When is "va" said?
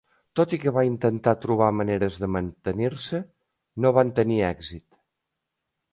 0.77-0.83